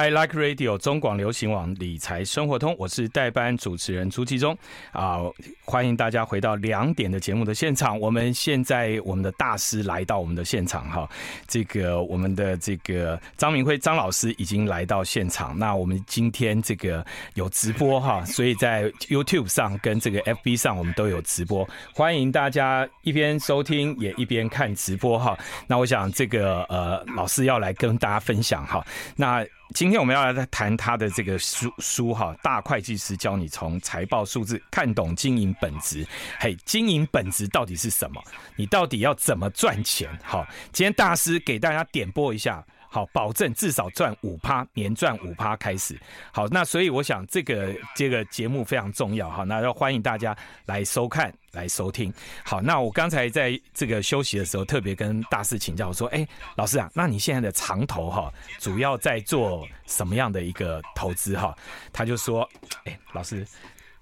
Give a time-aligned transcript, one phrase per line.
[0.00, 4.56] Hi Like Radio 中广流行网理财生活通，我是代班主持人朱继忠
[4.92, 5.18] 啊，
[5.66, 8.00] 欢迎大家回到两点的节目的现场。
[8.00, 11.06] 我们现在我们的大师来到我们的现场哈，
[11.46, 15.58] 这个我们的这个张明辉张老师已经来到现场。
[15.58, 17.04] 那我们今天这个
[17.34, 25.38] 有直播哈， 所以在 YouTube 上跟这个 FB 上我们都有直播，欢迎大家一边收听也一边看直播哈。
[25.66, 28.82] 那我想这个呃老师要来跟大家分享哈，
[29.14, 29.46] 那。
[29.72, 36.06] 今天我们要来谈他的这个书书哈，大会计师教你从财报数字看懂经营本质。
[36.40, 38.20] 嘿，经营本质到底是什么？
[38.56, 40.10] 你到底要怎么赚钱？
[40.22, 42.64] 好，今天大师给大家点播一下。
[42.92, 45.96] 好，保证至少赚五趴，年赚五趴开始。
[46.32, 50.36] 好，那所以我想这个这个节目非常重要哈，那要欢迎大家
[50.66, 52.12] 来收看、来收听。
[52.44, 56.26] 好，那我刚才在这个休息的时候，特别跟大师请教我说，哎，
[56.56, 61.56] 老师啊，那你现在的长投哈，主要在做什么样的一个投资哈？
[61.92, 62.48] 他就说，
[62.86, 63.46] 哎，老师，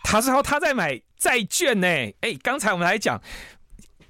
[0.03, 1.87] 他说他在买债券呢。
[2.23, 3.21] 哎，刚才我们来讲。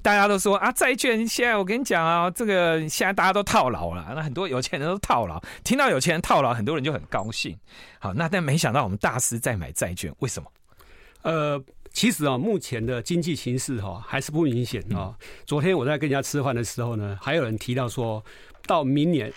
[0.09, 5.39] 大家都说啊，债券现在我跟你讲啊，这个现在大家都套牢了，那很多有钱人都套牢。
[5.63, 7.55] 听到有钱人套牢，很多人就很高兴。
[7.99, 10.51] 好，那但没想到我们大师在买债券，为什么？
[11.21, 15.15] 呃，其实啊，目前的经济形势哈还是不明显啊。
[15.45, 18.25] 昨天我在跟人家吃饭的时候呢，还有人提到说，
[18.67, 19.31] 到明年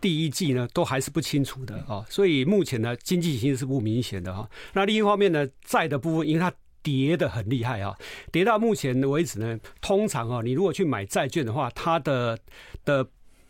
[0.00, 2.04] 第一季呢，都还是不清楚的啊。
[2.10, 4.50] 所以目前呢，经济形势是不明显的哈。
[4.72, 6.52] 那另一方面呢，债的部分，因为它
[6.86, 7.92] 跌得很厉害啊！
[8.30, 12.38] 跌到目前为止呢，通常啊，你如果去买债券的话，它的
[12.84, 13.04] 的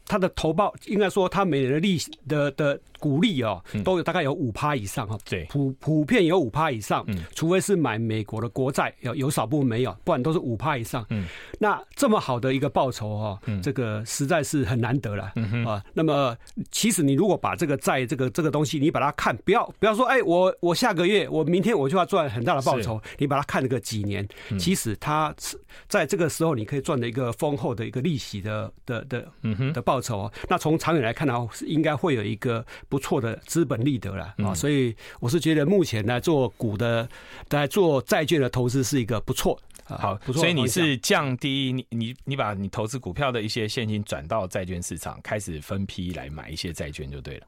[0.07, 2.81] 它的投报，应该说它每年的利息的的。
[2.99, 11.27] 股利哦，都有大概有五趴以上哈，对，普普遍有五趴以上，嗯，除非是买美国的国债，有有少部分没有，不然都是五趴以上，嗯，
[11.59, 16.37] 那这么好的一个报酬哈，嗯，这个实在是很难得了，嗯啊，那么
[16.71, 24.27] 其实你如果把这个债这个这个东西，你把它看，不要不要说，哎，我我下个月我明天我就要赚很大的报酬，你把它看个几年，
[24.59, 25.35] 其实它
[25.87, 29.29] 在这个时候你可以赚的一个丰厚的一个利息的的的
[29.73, 32.65] 的报酬，那从长远来看呢，应该会有一个。
[32.89, 37.09] 不错的资本利得了啊，嗯、所以我是觉得目前来做股的，
[37.51, 39.59] 来做债券的投资是一个不错。
[39.85, 40.19] 好。
[40.33, 47.47] 所以你是降低你你你把你投资股票的一些现金转到债券市场，开始分批来买一些债券就对了。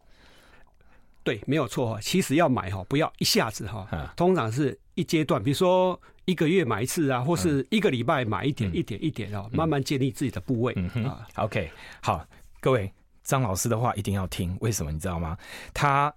[1.25, 1.99] 对，没有错。
[2.01, 11.27] 其实要买哈，不要一下子哈，通常是一阶段，比如说一个月买一次啊，或是一个礼拜买一点，一点一点啊，慢慢建立自己的部位嗯啊。
[11.37, 11.71] OK，
[12.01, 12.27] 好，
[12.61, 12.91] 各位。
[13.29, 15.37] 张老师的话一定要听，为什么你知道吗？
[15.75, 16.13] 他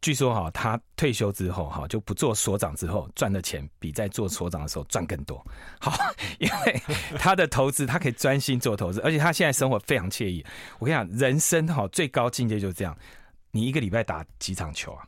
[0.00, 5.44] 据说哈，他退休之后哈，就不做所长之后赚的钱比在做所长的时候赚更多。
[5.80, 5.92] 好，
[6.38, 6.82] 因为
[7.18, 10.46] 他的投资，他可以专心做投资，而且他现在生活非常惬意。
[10.78, 12.96] 我跟你讲，人生哈最高境界就是这样。
[13.50, 15.04] 你一个礼拜打几场球啊？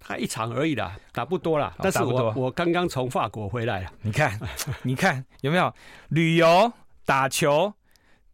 [0.00, 1.72] 他一场而已啦，打不多啦。
[1.78, 4.40] 但是我我刚刚从法国回来了，你看，
[4.82, 5.72] 你看有没有
[6.08, 6.72] 旅游
[7.04, 7.72] 打球？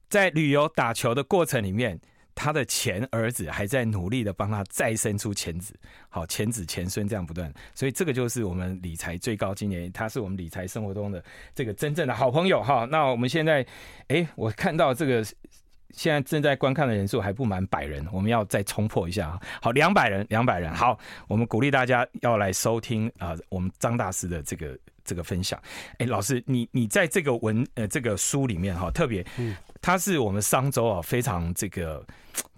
[0.09, 1.99] 在旅游打球的过程里面，
[2.35, 5.75] 他的前儿子还在努力的帮他再生出前子，
[6.09, 11.25] 好，前子前孙这样不断，所以这个就是我们理财最高经验，他是我们理财生活中的
[11.55, 12.87] 这个真正的好朋友哈。
[12.91, 13.67] 那我们现在，
[14.09, 15.25] 哎，我看到这个
[15.93, 20.99] 现在正在观看的人数还不满百人，我们要再冲破一下啊，好，两百人，两百人，好，
[21.29, 25.61] 我们鼓励大家要来收听啊，我们张大师的这个这个分享。
[25.99, 29.57] 哎，老师，你你在这个文呃这个书里面哈，特别嗯。
[29.83, 32.05] 他是我们商周啊，非常这个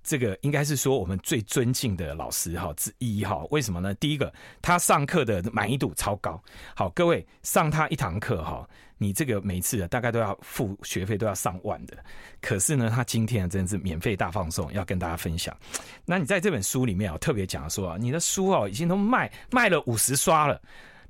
[0.09, 3.45] 这个应该是说我们最尊敬的老师哈之一哈。
[3.51, 3.93] 为什么呢？
[3.97, 4.33] 第一个，
[4.63, 6.43] 他上课的满意度超高。
[6.75, 11.95] 好，各位上他一堂课哈，你这个每次大概都要付学费，都要上万的。
[12.41, 15.55] 可是呢，他今天真的是免费大放送，要跟大家分享。
[16.07, 20.59] 那你在这本书里面啊，特别讲说啊，你的书哦已经都卖卖了五十刷了，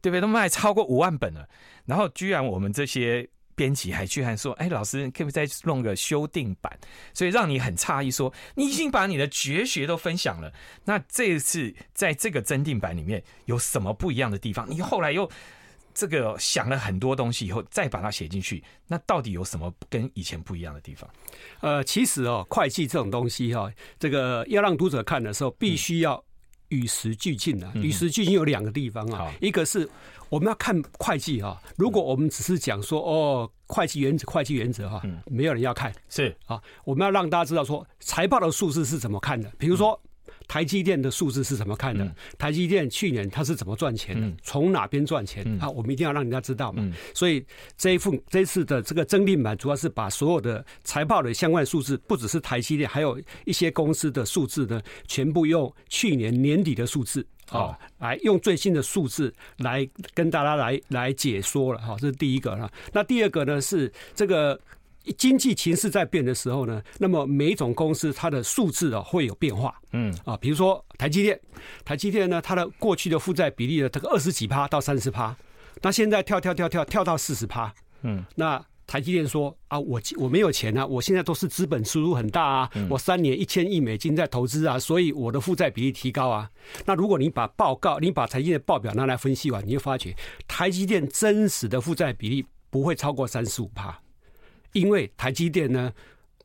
[0.03, 0.21] 对不对？
[0.21, 1.49] 都卖超过五万本了。
[1.85, 3.29] 然后居然我们这些。
[3.59, 6.79] 编辑还居然说：“哎，老师，可不可以再弄个修订版？”
[7.13, 10.53] 所以让你很诧异，说你已经把你的绝学都分享了。
[10.85, 14.65] 那这一次在这个增订版里面有什么不一样的地方？
[14.71, 15.29] 你后来又
[15.93, 21.11] 这个想了很多东西以后，再把它写进去，那到底有什么跟以前不一样的地方？
[21.61, 23.69] 呃，其实哦，会计这种东西哈，
[23.99, 26.25] 这个要让读者看的时候，必须要
[26.69, 27.69] 与时俱进的。
[27.75, 29.91] 与时俱进有两个地方啊，一个是。
[30.29, 35.93] 我们要看会计啊，如果我们只是讲说哦，会计原则，会计原则哈，没有人要看。
[36.09, 39.51] 是啊，我们要让大家知道说财报的数字是怎么看的。
[39.59, 39.99] 比如说
[40.47, 42.05] 台积电的数字是怎么看的？
[42.05, 44.37] 嗯、台积电去年它是怎么赚钱的？
[44.43, 45.43] 从、嗯、哪边赚钱？
[45.47, 46.83] 嗯、啊，我们一定要让人家知道嘛。
[46.83, 47.45] 嗯、所以
[47.77, 61.97] 这一份这一次的这个增订版，主要是把所有的财报的相关数字，不只是台积电，还有一些公司的数字呢，全部用去年年底的数字啊，来用最新的数字来跟大家来来解说了哈。
[61.99, 62.71] 这是第一个哈。
[62.93, 64.61] 那第二个呢是这个。
[65.17, 71.41] 经济形势在变的时候呢，那么每一种公司它的数字啊会有变化，嗯啊，比如说台积电，
[71.83, 75.35] 台积电呢它的过去的负债比例的这个二十几趴到三十趴，
[75.81, 77.73] 那现在跳跳跳跳跳到四十趴，
[78.03, 86.51] 嗯，那台积电说啊，我我没有钱啊，我现在都是资本输入很大啊，我三年一千亿美金在投资啊，所以我的负债比例提高啊。
[86.87, 90.17] 那如果你把报告，你把台积电的报表拿来分析完，你就发觉
[90.49, 94.01] 台积电真实的负债比例不会超过三十五帕。
[94.73, 95.93] 因为台积电呢，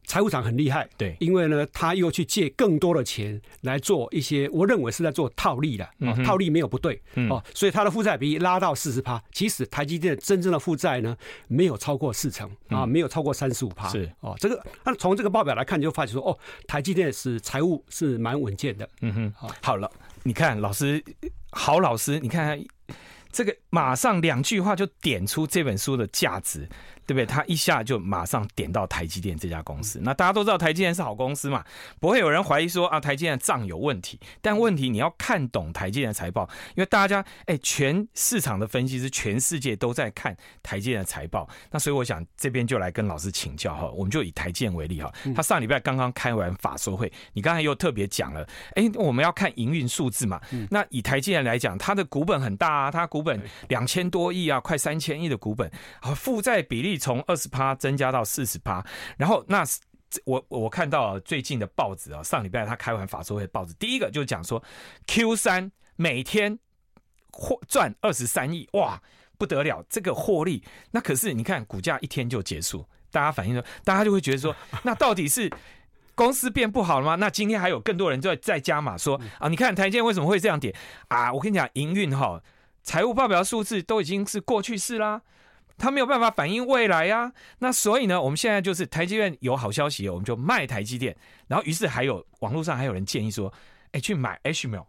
[0.06, 11.16] 财务长很厉害，对，因为呢，他又去借更多的钱来做一些，我认为是在做套利的，嗯、套利没有不对，嗯、哦，所以他的负债比拉到四十趴，其实台积电真正的负债呢，
[11.48, 14.10] 没有超过四成啊，没有超过三十五趴，是。
[14.20, 19.90] 哦，这个那从这个报表来看，你就发觉说，哦，台积电是财务是蛮稳健的，嗯哼，好，好了，
[20.24, 21.04] 你看老师，
[21.52, 22.62] 好老师，你看
[23.32, 26.68] 这个马上两句话就点出这本书的价值。
[27.06, 27.26] 对不对？
[27.26, 30.00] 他一下就马上点到台积电这家公司。
[30.04, 31.64] 那大家都知道台积电是好公司嘛，
[32.00, 34.20] 不会有人怀疑说啊台积电的账有问题。
[34.42, 41.50] 但问题你要看懂台积电的财报，因为大家哎，全市场的分析师，全世界都在看台积电的财报。
[41.72, 50.40] 那所以我想这边就来跟老师请教哈，我们就以台积电为例哈，他上礼拜刚刚开完法说会，你刚才又特别讲了，哎，我们要看营运数字嘛。
[50.70, 56.93] 那以台积电来讲，它的股本很大啊，它股本两千多亿啊，快三千亿的股本，啊，负债比例。
[56.98, 58.86] 从二十趴增加到四十趴，
[59.18, 59.64] 然后那
[60.26, 64.64] 我我看到最近的报纸啊，上礼拜他开完法说会报纸，第一个就讲说
[65.08, 66.60] Q 三每天
[67.32, 69.02] 获赚二十三亿，哇，
[69.40, 75.52] 不得了，这个获利，那可是你看股价一天就结束，大家反映说，大家就会觉得说，那到底是
[76.14, 77.16] 公司变不好了吗？
[77.16, 80.76] 那今天还有更多人在在加码说啊，你看台积电为什么会这样点
[81.08, 81.34] 啊？
[81.34, 82.40] 我跟你讲，营运哈，
[82.84, 85.24] 财务报表数字都已经是过去式啦。
[85.78, 91.16] 他没有办法反映未来呀、啊，那所以呢，我们现在就是台积电有好消息，我们就卖台积电。
[91.48, 93.52] 然后，于是还有网络上还有人建议说，
[93.92, 94.86] 哎，去买 Ashmore，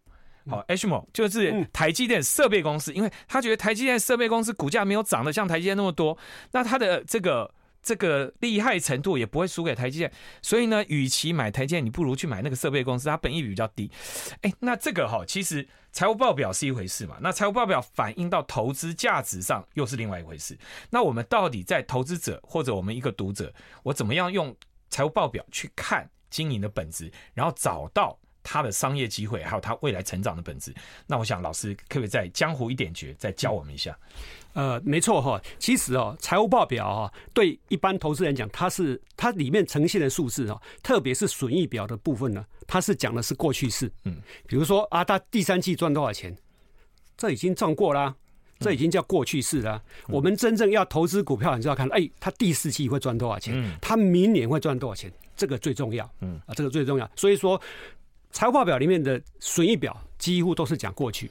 [0.48, 6.16] 好，Ashmore 就是台积电设备公司，因为他觉得台积电设备公司股价没有涨得像台积电那么多，
[6.52, 7.50] 那他的这个
[7.84, 10.10] 这个厉害程度也不会输给台积电，
[10.42, 13.88] 所以呢，与其买台积电，你不如去买那个设备公司，它本益比比较低。
[14.40, 15.69] 哎，那这个哈，其实。
[15.94, 20.58] 财务报表是一回事嘛，那财务报表反映到投资价值上又是另外一回事。
[20.90, 23.54] 那我们到底在投资者或者我们一个读者，
[23.84, 24.52] 我怎么样用
[24.90, 30.73] 财务报表去看经营的本质，然后找到他的商业机会，还有他未来成长的本质？
[31.08, 33.99] 那我想老师可不可以在江湖一点诀，再教我们一下？
[34.52, 43.91] 呃，没错哈，其实哦，财务报表啊，对一般投资人讲，它是它里面呈现的数字啊，特别是损益表的部分呢，它是讲的是过去式。
[44.05, 46.37] 嗯，比如说啊，他第三季赚多少钱，
[47.17, 48.14] 这已经赚过啦，
[48.61, 49.82] 这已经叫过去式了。
[50.06, 56.08] 我们真正要投资股票，你就要看，哎，它第四季会赚多少钱，它明年会赚多少钱，这个最重要。
[56.20, 57.11] 嗯，啊，这个最重要。
[57.17, 57.61] 所以说，
[58.34, 61.31] 财务报表里面的损益表几乎都是讲过去，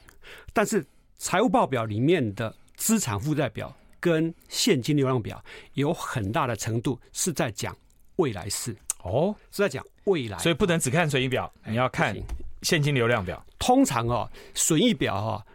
[0.54, 0.82] 但是
[1.18, 3.70] 财务报表里面的资产负债表
[4.00, 7.76] 跟现金流量表有很大的程度是在讲
[8.16, 12.16] 未来式哦，是在讲未来，所以不能只看损益表，你要看
[12.62, 13.44] 现金流量表。
[13.58, 15.46] 通常哦，损益表哈，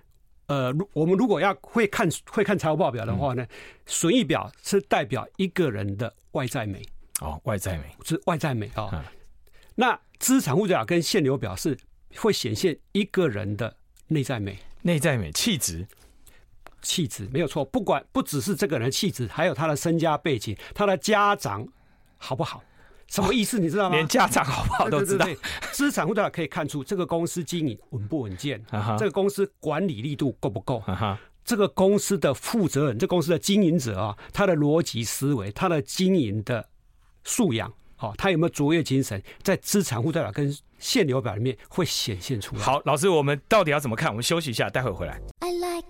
[0.45, 3.43] 呃，我们如果要会看会看财务报表的话呢，
[3.87, 6.79] 损益表是代表一个人的外在美。
[7.21, 7.85] 哦，外在美。
[8.05, 8.83] 是外在美啊。
[8.83, 9.03] 哦、
[9.79, 11.77] 那资产负债表跟现流表是
[12.17, 15.87] 会显现一个人的内在美，内在美气质。
[16.81, 21.65] 气质没有错，不管不只是这个人的气质，还有他的身家背景，他的家长
[22.17, 22.61] 好不好？
[23.07, 23.57] 什么意思？
[23.57, 23.95] 你知道吗？
[23.95, 25.25] 连家长好不好都知道。
[25.71, 28.61] 资产负债表可以看出这个公司经营稳不稳健，
[28.97, 30.83] 这个公司管理力度够不够，
[31.45, 36.67] 这个公司的负责人，这个公司的经营者啊，他的逻辑思维，他的经营的
[37.23, 37.73] 素养。
[38.01, 42.61] 好，他有没有卓越精神，在资产负债表跟现流表里面会显现出来。
[42.61, 44.09] 好，老师，我们到底要怎么看？
[44.09, 45.19] 我们休息一下，待会回来。
[45.39, 45.85] I like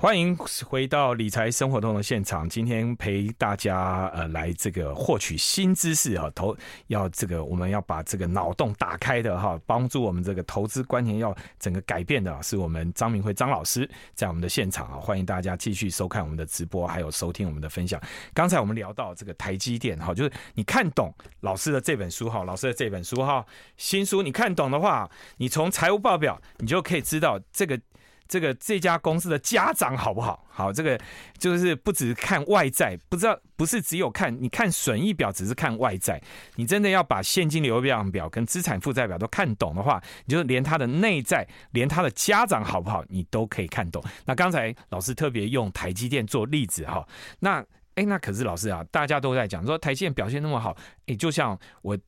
[0.00, 2.48] 欢迎回到理财生活通的现场。
[2.48, 18.00] 今天陪大家呃来这个获取新知识哈，投要这个我们要把这个脑洞打开的哈，帮助我们这个投资观念要整个改变的，是我们张明辉张老师在我们的现场啊，欢迎大家继续收看我们的直播，还有收听我们的分享。
[18.32, 23.44] 刚才我们聊到这个台积电哈，就是你看懂老师的这本书哈，老师的这本书哈，
[23.76, 27.78] 新书你看懂的话，你从财务报表你就可以知道这个。
[28.30, 30.46] 这个这家公司的家长好不好？
[30.48, 30.96] 好，这个
[31.36, 36.22] 就是不只看外在，不知道不是只有看你看损益表，只是看外在。
[36.54, 44.00] 你真的要把现金流量表跟资产负债表都看懂的话，你就连他的内在，连他的家长好不好，你都可以看懂。
[44.24, 47.04] 那刚才老师特别用台积电做例子哈，
[47.40, 47.58] 那
[47.96, 51.98] 哎，那可是老师啊，大家都在讲说台积电表现那么好，哎，就像我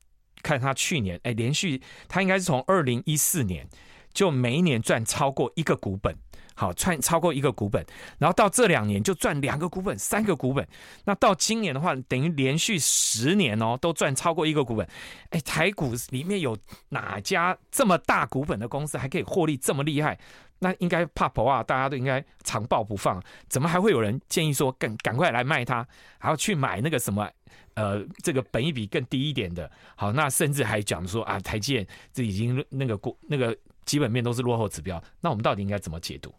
[0.41, 3.67] 看他去年哎连续，他应该是从二零一四年。
[4.13, 6.15] 就每一年赚超过一个股本，
[6.55, 7.83] 好赚超过一个股本，
[8.19, 10.65] 然后到这两年就赚两个股本、三个股本，
[11.05, 14.87] 那到今年的话，等于连续十年哦都赚超过一个股本。
[15.31, 16.55] 哎，台股里面有
[16.89, 20.17] 哪家这么大股本的公司还可以获利这么厉害？
[20.59, 23.21] 那应该怕婆啊，大家都应该长抱不放。
[23.49, 25.85] 怎么还会有人建议说赶赶快来卖它，
[26.19, 27.29] 还要去买那个什么
[27.73, 29.69] 呃这个本益比更低一点的？
[29.95, 33.57] 好，那甚至还讲说啊，台积电这已经那个股那个。
[33.85, 36.33] 基本面都是落后指标，那我们到底应该怎么解读？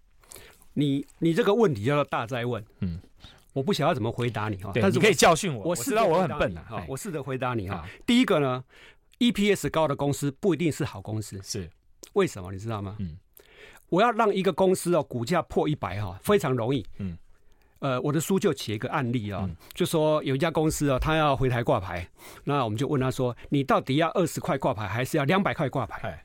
[0.72, 3.00] 你你这个问题叫做大哉问，嗯，
[3.52, 7.84] 我不晓得怎么回答你哈，但是你可以教训我，我知道我很笨啊，我试着回答你哈。
[8.04, 8.64] 第一个呢
[9.20, 11.70] ，EPS 高的公司不一定是好公司，是。
[12.14, 12.52] 为什么？
[12.52, 12.96] 你知道吗？
[12.98, 13.16] 嗯，
[13.88, 17.16] 我要让一个公司哦股价破一百哈，非常容易，嗯，
[17.78, 22.08] 呃，我的书就写一个案例啊，就说有一家公司啊，他要回台挂牌，
[22.42, 26.24] 那我们就问他说，你到底要二十块挂牌，还是要两百块挂牌？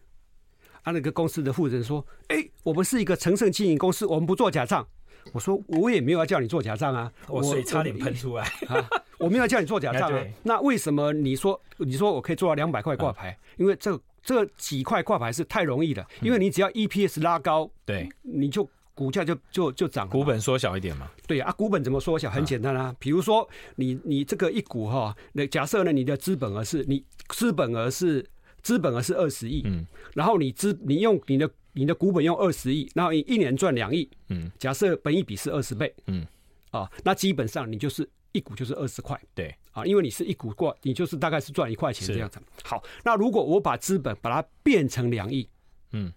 [0.83, 4.87] 他那个公司的负责人说：“哎、欸，我们是一个诚信经营公司，我们不做假账。”
[5.33, 8.89] 我说：“我也没有要叫你做假账啊！”我水差点喷出来啊！
[9.19, 10.23] 我没有要叫你做假 账啊！
[10.43, 13.37] 那为什么你说你说我可以做到两百块挂牌？
[13.57, 21.11] 因为这这几块挂牌是太容易了，因为你只要 EPS 拉高，对，你就股价就就就涨，股本缩小一点嘛。
[21.27, 22.29] 对啊，股本怎么缩小？
[22.29, 28.25] 很简单啊，比如说你你这个一股哈，那假设呢，你的资本额是你资本额是。
[28.61, 36.25] 资本额是二十亿，嗯，然后你资你用你的你的股本用二十亿，然后你一年赚两亿，嗯，假设本益比是二十倍，嗯，
[36.71, 42.39] 啊，那基本上你就是一股就是二十块，对，啊，因为你是一股过，你就是大概是赚一块钱这样子。
[42.63, 45.47] 好，那如果我把资本把它变成两亿，
[45.93, 46.11] 嗯，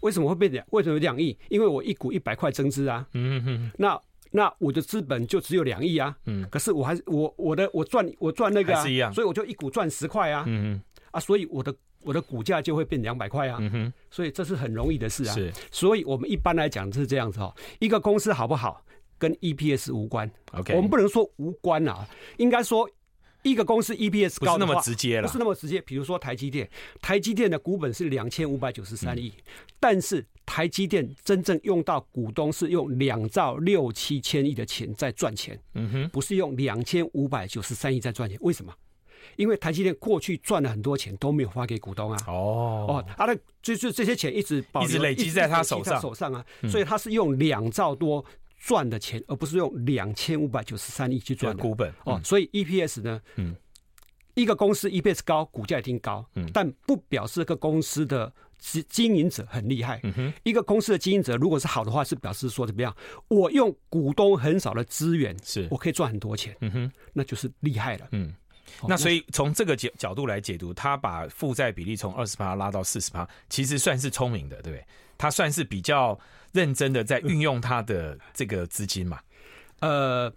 [0.00, 0.64] 为什么会变两？
[0.70, 1.36] 为什么两亿？
[1.48, 4.00] 因为我一股一百块增资啊，嗯哼，那
[4.32, 10.82] 那我的资本就只有两亿啊，嗯，可是我还是我我的我赚我赚那个啊，是一样，所以我就一股赚十块啊，嗯嗯。
[11.12, 15.34] 啊，所以我的我的股价就会变两百块啊，嗯哼，所以这是很容易的事啊。
[15.34, 18.84] 是，所以我们一般来讲是这样子哦，一个公司好不好
[19.18, 20.28] 跟 EPS 无关。
[20.52, 22.06] OK，我们不能说无关啊，
[22.38, 22.90] 应该说
[23.42, 25.80] 一个公司 EPS 高不是那么直接了，不是那么直接。
[25.82, 26.68] 比如说台积电，
[27.00, 29.32] 台积电的股本是两千五百九十三亿，
[29.78, 38.72] 但是台积电真正用到股东是用两兆六七千亿的钱在赚钱，嗯哼，不是用两千五百九十三亿在赚钱，为什么？
[39.36, 48.24] 因为台积电过去赚了很多钱都没有发给股东啊，哦哦，他的就是这些钱一直保一直累积在他手上手上啊，所以他是用两兆多
[48.58, 52.20] 赚的钱，而不是用两千五百九十三亿去赚的股本哦。
[52.22, 53.56] 所以 EPS 呢，嗯，
[54.34, 60.00] 一个公司 EPS 高，股价一定高，嗯，但不表示这个公司的经经营者很厉害。
[60.44, 62.94] 一个公司的经营者如果是好的话，是表示说怎么样？
[63.26, 66.56] 我用股东很少的资源，是我可以赚很多钱。
[66.60, 68.06] 嗯哼，那就是厉害了。
[68.12, 68.32] 嗯。
[68.86, 74.84] 那所以从这个角角度来解读，他把负债比例从二十趴拉到四十趴，其实算是聪明的，对不对？
[75.18, 76.18] 他算是比较
[76.52, 79.20] 认真的在运用他的这个资金嘛。
[79.80, 80.32] 呃，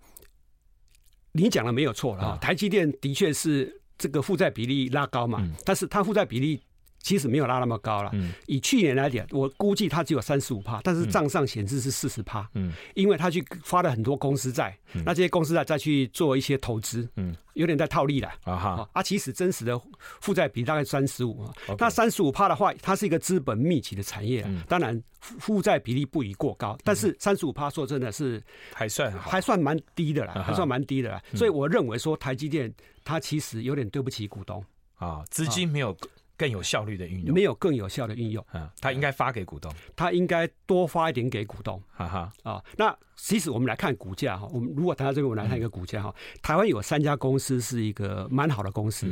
[1.32, 6.62] 你讲的没有错了，台积电的确是这个负债比例拉高嘛，但是它负债比例。
[7.06, 8.12] 其实没有拉那么高了。
[8.48, 12.50] 以去年来讲，我估计它只有三十五趴，但是账上显示是四十趴。
[12.56, 18.30] 嗯，因为他去发了很多公司债，那这些公司债再去做一些投资，嗯，有点在套利了。
[18.44, 19.80] 啊哈，啊，其实真实的
[20.20, 21.54] 负债比大概三十五啊。
[21.78, 28.42] 那三十五趴的话，它是一个资本密集的产业，当然负债比例不宜过高，但是三十五趴说真的是
[28.74, 31.22] 还算还算蛮低的了，还算蛮低的了。
[31.36, 35.96] 所以我认为说台积电它其实有点对不起股东啊，资金没有。
[36.38, 38.46] 更有效率的运用，没有更有效的运用。
[38.54, 41.82] 嗯，他应该发给股东，他应该多发一点给股东。
[41.94, 46.13] 哈哈啊，那其实我们来看股价哈，我们如果谈到这个，我们来看一个股价哈。
[46.42, 49.08] 台湾有三家公司是一个蛮好的公司，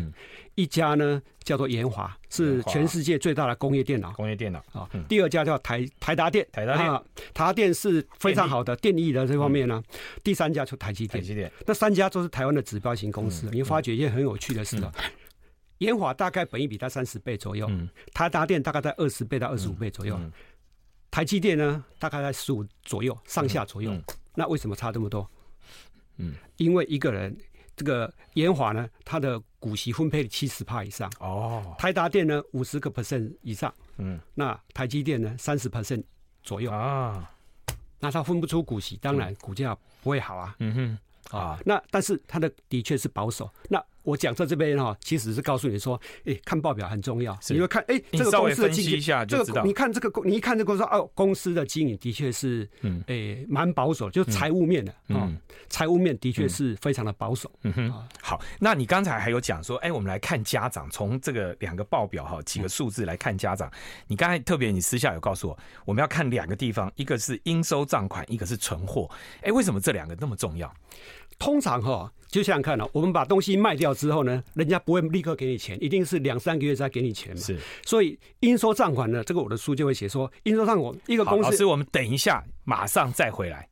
[0.55, 4.89] 一家呢叫做研华，是全世界最大的工业电脑，工业电脑啊。
[5.07, 6.87] 第二家叫台台达电，台达电，
[7.33, 9.81] 台达电是非常好的电力的这方面呢。
[10.21, 13.49] 第三家就台积电，台积电，那三家都是台湾的指标型公司。
[13.53, 14.93] 你发觉一件很有趣的事啊。
[15.83, 17.69] 研华大概本益比在三十倍左右，
[18.13, 20.17] 台达电大概在二十倍到二十五倍左右，
[21.11, 23.91] 台积电呢大概在十五左右上下左右。
[24.33, 25.29] 那为什么差这么多？
[26.17, 27.35] 嗯，因为一个人
[27.75, 31.11] 这个研华呢，它的股息分配七十帕以上。
[31.19, 36.03] 哦，台达电呢五十个 percent 以上，嗯，那台积电呢三十 percent
[36.41, 36.71] 左右。
[36.71, 37.29] 啊，
[37.99, 40.55] 那它分不出股息，当然股价不会好啊。
[40.59, 40.73] 嗯
[41.29, 43.51] 哼，啊，那但是它的的确是保守。
[43.69, 47.37] 那我讲在这边哈，其实是告诉你说，哎，看报表很重要。
[47.49, 55.31] 你会看，哎，这个公司的经营，这个你看这个公，你一看这个公司哦，公司的经营的确是，嗯，哎，蛮保守，就是财务面的啊，
[55.69, 57.51] 财务面的确是非常的保守。
[57.63, 63.71] 嗯哼，好，那你刚才还有讲说，哎，我们来看家长，从这个两个报表哈，几个数字来看家长。
[64.07, 69.09] 你刚才特别，你私下有告诉我，我们要看两个地方，一个是应收账款，一个是存货。
[69.41, 70.71] 哎，为什么这两个那么重要？
[71.37, 77.41] 通常哈，就想想看哦，我们把东西卖掉之后呢，人家不会立刻给你钱，一定是两三个月再给你钱嘛。
[77.41, 81.49] 是，所以应收账款呢，这个我的书就会写说，应收账款一个公司。
[81.49, 83.67] 老师，我们等一下，马上再回来。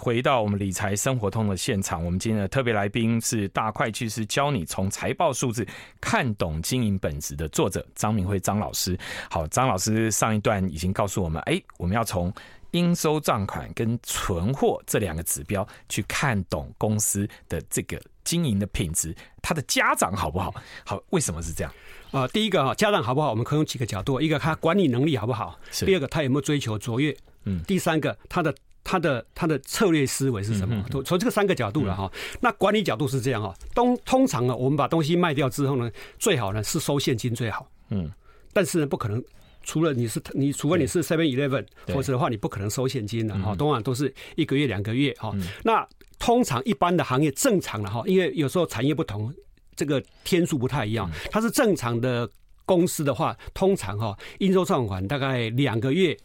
[0.00, 5.64] 回到我们理财生活通的现场，我们今天的特别来宾是大会计师教你从财报数字
[6.00, 8.98] 看懂经营本质的作者张明辉张老师。
[9.30, 12.34] 好，张老师上一段已经告诉我们，哎，我们要从
[12.72, 20.52] 应收账款跟存货这两个指标去看懂公司的这个经营的品质，它的家长好不好？
[20.84, 21.72] 好，为什么是这样？
[22.10, 23.30] 啊，第一个哈，家长好不好？
[23.30, 25.56] 我们可以用几个角度，一个他管理能力好不好？
[25.70, 25.86] 是。
[25.86, 27.16] 第二个他有没有追求卓越？
[27.44, 27.62] 嗯。
[27.68, 28.52] 第三个他的。
[28.82, 30.84] 他的他的策略思维是什么？
[30.90, 32.10] 从从这个三个角度了哈。
[32.40, 37.70] 那管理角度是这样哈，通通常呢，我们把东西卖掉之后呢，最好呢是收现金最好。
[37.90, 38.10] 嗯。
[38.52, 39.22] 但是呢，不可能，
[39.62, 43.54] 除了你是你，除非你是 Seven Eleven，否则的话你不可能收现金的哈。
[43.54, 45.32] 通常都是一个月两个月哈。
[45.62, 45.86] 那
[46.18, 49.32] 通常一般的行业正常的哈，因为有时候产业不同，
[49.76, 51.08] 这个天数不太一样。
[51.30, 52.28] 它是正常的
[52.64, 56.16] 公司的话，通常哈应收账款大概两个月。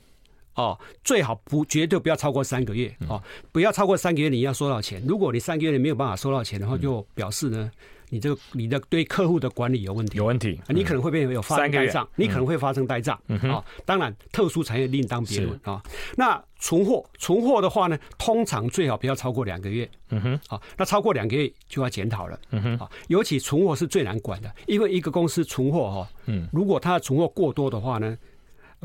[0.56, 3.22] 哦，最好不绝对不要超过三个月哦，
[3.52, 5.04] 不要超过三个月，你要收到钱。
[5.06, 7.70] 如果你三个月你没有办法收到钱的话，就表示呢，
[8.10, 13.20] 你这个你的对客户的管理有问题，有问题，你可能会变有发生呆账，你可能会发生呆账
[13.50, 13.64] 啊。
[13.86, 15.84] 当然，特殊产业另当别论啊。
[16.16, 19.90] 那存货，存货的话呢，通常最好不要超过两个月。
[20.10, 22.40] 嗯哼，好，那超过两个月就要检讨了。
[22.52, 28.18] 嗯哼，啊，尤其存货是最难管的，因为一个公司存货哈，嗯，如果它的存货过多的话呢。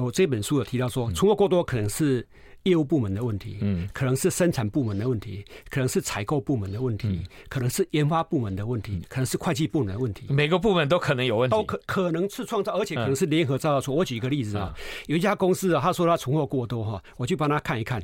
[0.03, 2.27] 我这本书有提到说，存货过多可能是
[2.65, 10.27] 业务部门的问题，嗯，可能是生产部门的问题，可能是采购部门的问题，可能是研发部门的问题，可能是会计部门的问题。
[10.29, 13.95] 每个部门都可能有问题，都可可能是创造，而且可能是联合造造出。
[13.95, 14.75] 我举一个例子啊，
[15.07, 18.01] 有一家公司啊，他说他存货过多哈，我去帮他看一看。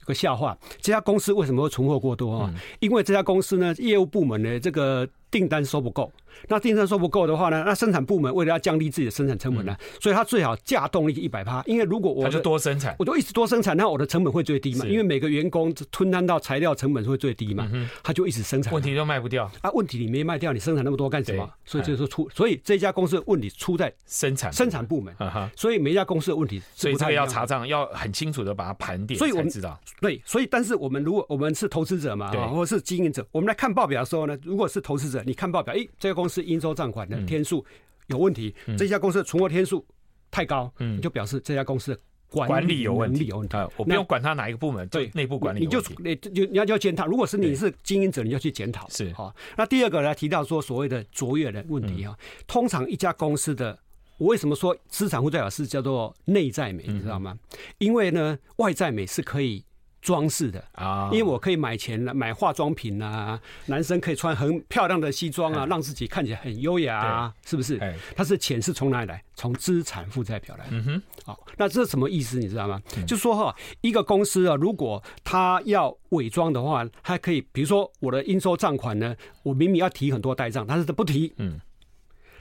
[0.00, 2.54] 有个笑话，这家公司为什么会存货过多啊？
[2.78, 6.12] 因为这家公司呢，业务部门的这个订单收不够。
[6.48, 11.62] 那订单收不够的话呢，那生产部门为了要降低自己的生产成本呢，嗯、所以他最好价动力一百趴。
[11.64, 14.84] 因为如果我就多生产，我就一直多生产，那我的成本会最低嘛。
[14.84, 18.70] 因为每个员工吞摊到材料成本会最低嘛，嗯、他就一直生产。
[18.74, 19.70] 问题都卖不掉啊？
[19.72, 21.50] 问题你没卖掉，你生产那么多干什么？
[21.64, 25.16] 所以就是出，所以这家公司的问题出在生产生产部门。
[25.56, 29.80] 所以每一家公司的问题，所以这个要查账，要很清楚的把它盘点，所以我们知道。
[30.02, 37.20] 对，所以但是我们如果我们是投资者嘛，对或者是经营者，我们来看报表的时候呢，如果是投资者，你看报表，哎，这个公司应收账款的。
[37.26, 37.64] 天数
[38.08, 39.84] 有问题，这家公司的存货天数
[40.30, 43.56] 太高，嗯，就表示这家公司的管理有问题，有问题。
[43.76, 47.06] 我不用管他哪一个部门，对内部管理，你就你就你要就要检讨。
[47.06, 48.88] 如果是你是经营者，你要去检讨。
[48.88, 49.34] 是好。
[49.56, 53.78] 那第二个呢提到说所谓的卓越的问题啊，通常一家公司的，
[54.18, 57.38] 我为什么说资产负债表是叫做内在美，你知道吗？
[57.78, 59.64] 因为呢，外在美是可以。
[60.06, 67.76] 装饰的啊，因为我可以买钱了，买化妆品啊，男生可以穿很漂亮的西装啊，让自己看起来很优雅啊，是不是？
[68.14, 69.20] 它是钱是从哪里来？
[69.34, 70.66] 从资产负债表来。
[70.70, 72.38] 嗯哼，好，那这是什么意思？
[72.38, 72.80] 你知道吗？
[73.04, 81.34] 就说哈，一个公司啊，如果他要伪装的话，他可以，比如说我的应收账款呢，我明明要提很多呆账，但是他不提。
[81.38, 81.58] 嗯，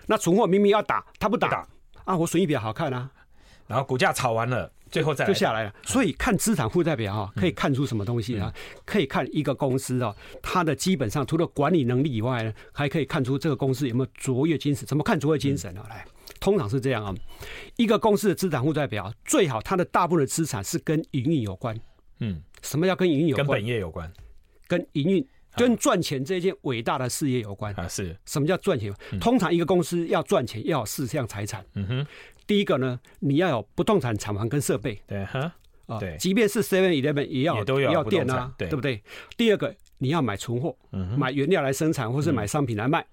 [0.06, 1.68] 那存货明明要打，他不打，
[2.04, 3.10] 啊，我损益表好看啊，
[3.66, 4.72] 然后股价炒完了。
[4.96, 5.74] 最后再就下来了。
[5.84, 8.52] 所以看资产负债表啊，可以看出什么东西呢？
[8.86, 14.86] 可以看一个公司啊，它的基本上除了管理能力以外呢，还可以看出这个公司有没有卓越精神。
[14.88, 15.86] 怎么看卓越精神呢？
[15.90, 16.06] 来，
[16.40, 17.14] 通常是这样啊，
[17.76, 21.78] 一个公司的资产负债表最好它的大部分的资产是跟营运有关。
[22.20, 23.48] 嗯，什么叫跟营运有关？
[23.48, 24.12] 跟本业有关，
[24.68, 25.28] 跟营运。
[25.58, 27.88] 跟赚钱这件伟大的事业有关啊！
[27.88, 28.94] 是什么叫赚钱？
[29.22, 31.66] 通常一个公司要赚钱，要有四项财产。
[31.76, 32.08] 嗯哼，
[32.48, 35.02] 第一个呢，你要有不动产厂房跟设备。
[35.08, 35.52] 对哈，
[35.88, 39.02] 啊，对，即便是 Seven Eleven 也要要要电啊，对不对？
[39.38, 40.76] 第二个，你要买存货，
[41.18, 43.06] 买原料来生产，或是买商品来卖。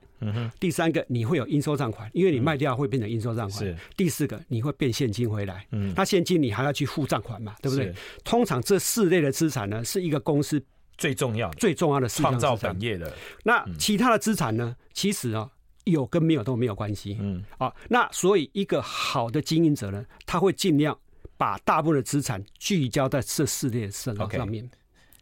[0.60, 3.64] 第三个，你会有应收账款，因为你卖掉会变成应收账款。
[3.64, 3.76] 是。
[3.96, 5.66] 第四个，你会变现金回来。
[5.72, 5.92] 嗯。
[5.96, 7.54] 那现金你还要去付账款嘛？
[7.60, 7.92] 对不对？
[8.22, 10.62] 通常这四类的资产呢，是一个公司。
[10.98, 13.12] 最重要的、最重要的是创造本业的。
[13.42, 14.76] 那其他的资产呢？
[14.92, 15.50] 其实啊，
[15.84, 17.16] 有跟没有都没有关系。
[17.20, 20.98] 嗯，啊，那所以一个好的经营者呢，他会尽量
[21.36, 24.70] 把大部分的资产聚焦在这四类上上面。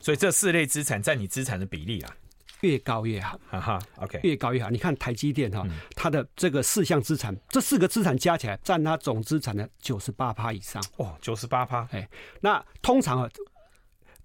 [0.01, 2.17] 所以这四类资产占你资产的比例啊，
[2.61, 3.39] 越高越好。
[3.49, 4.71] 哈哈，OK，越高越好。
[4.71, 10.83] 你看台积电哈，它的这个四项资产，这四个资产加起来占它总资产的九十八趴以上。
[10.97, 11.87] 哦，九十八趴。
[11.93, 12.09] 哎，
[12.41, 13.31] 那通常啊。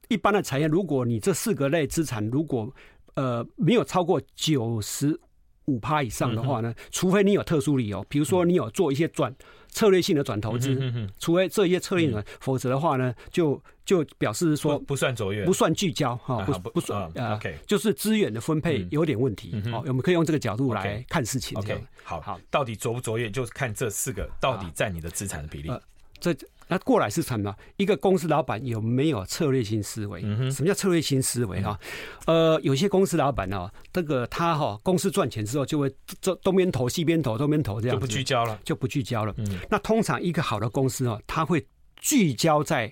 [0.08, 2.72] 一般的产业，如果你这四个类资产如果
[3.16, 5.20] 呃没有超过九十
[5.66, 9.34] 五趴以上的话呢，除非你有特殊理由，比如说你有做一些转
[9.70, 10.78] 策略性的转投资，
[11.20, 19.62] 除非这些策略呢，否则的话呢，就就表示说不算卓越，不算聚焦哈，不不算呃，就是资源的分配有点问题。
[19.72, 21.58] 好，我们可以用这个角度来看事情。
[21.58, 25.72] OK，好，好，到底卓不卓越，就是看这四个到底占你的资产的比例。
[26.20, 26.36] 这。
[26.68, 27.56] 那过来是什么？
[27.78, 30.22] 一个公司老板有没有策略性思维？
[30.24, 31.80] 嗯、什么叫策略性思维啊？
[32.26, 39.34] 嗯、呃，有些公司老板呢，这个他哈，公司赚钱之后就会这东边投西边投，东边投这样就不聚焦了，就不聚焦了。
[39.38, 41.64] 嗯，那通常一个好的公司啊，他会
[41.98, 42.92] 聚焦在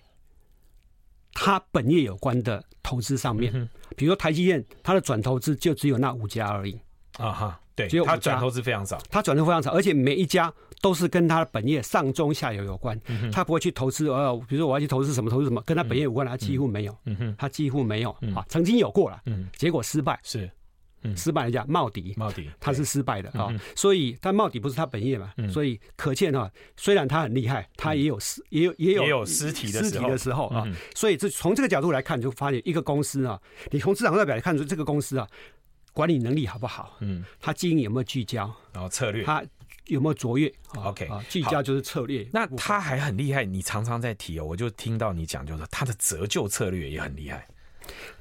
[1.34, 3.52] 他本业有关的投资上面。
[3.56, 6.80] 嗯、比如说台积电，它的转投资就只有那五家而已。
[7.18, 10.54] 啊哈，对，只有他转投资非常少，他转投非常少，而且每一家。
[10.84, 13.00] 都是跟他的本业上中下游有关，
[13.32, 16.98] 他不会去投资呃，比如说我要去投资什么投资什么，跟他本业有关的，他几乎没有，
[17.38, 19.22] 他几乎没有啊，曾经有过了，
[19.56, 20.20] 结果失败。
[20.24, 20.52] 是，
[21.16, 33.40] 失败人家茂迪，茂迪他是失败的啊，所以但茂迪不是他本业嘛，所以可见哈，虽然他很厉害，他也有失也有也有也有失体的失体的时候啊，所以这从这个角度来看，就发现一个公司啊，
[33.72, 35.26] 你从资产负债表来看出这个公司啊，
[35.94, 36.98] 管理能力好不好？
[37.00, 38.54] 嗯，他经营有没有聚焦？
[38.74, 39.24] 然后策略。
[39.24, 39.42] 他。
[39.88, 42.28] 有没有卓越？OK，聚焦就是策略。
[42.32, 47.48] 那他还很厉害，你常常在提哦，我就听到你讲，就是他的折旧策略也很厉害。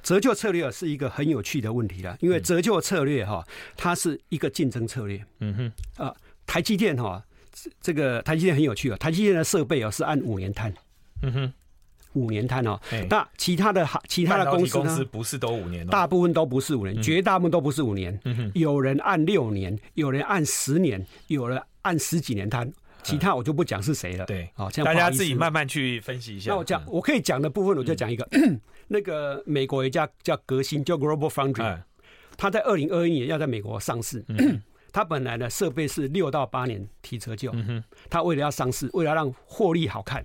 [0.01, 3.45] 折旧策略是一个很有趣的问题了，因为折旧策略哈，
[3.77, 5.25] 它是一个竞争策略。
[5.39, 6.13] 嗯哼，啊，
[6.45, 7.23] 台积电哈，
[7.79, 10.73] 这个台积电很有趣啊，台积电的设备哦是按五年摊。
[11.21, 11.53] 嗯哼。
[12.13, 15.05] 五年摊哦，那其他的其他的公司呢？
[15.11, 18.19] 不是都五年，大部分都不是五年，绝大部分都不是五年。
[18.53, 22.71] 有人按六年，有人按十年，有人按十几年摊，
[23.01, 24.25] 其他我就不讲是谁了。
[24.25, 26.51] 对，好，大家自己慢慢去分析一下。
[26.51, 28.27] 那我讲，我可以讲的部分，我就讲一个。
[28.87, 31.79] 那个美国有一家叫革新，叫 Global Foundry，
[32.37, 34.23] 他在二零二一年要在美国上市。
[34.91, 37.51] 他本来的设备是六到八年提折旧，
[38.11, 40.23] 他为了要上市，为了让获利好看，